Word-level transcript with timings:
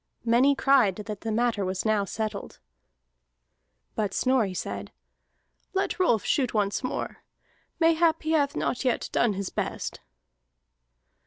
Many 0.25 0.55
cried 0.55 0.95
that 0.95 1.21
the 1.21 1.31
matter 1.31 1.63
was 1.63 1.85
now 1.85 2.05
settled. 2.05 2.57
But 3.93 4.15
Snorri 4.15 4.55
said: 4.55 4.91
"Let 5.75 5.99
Rolf 5.99 6.25
shoot 6.25 6.55
once 6.55 6.83
more. 6.83 7.17
Mayhap 7.79 8.23
he 8.23 8.31
hath 8.31 8.55
not 8.55 8.83
yet 8.83 9.09
done 9.11 9.33
his 9.33 9.51
best." 9.51 9.99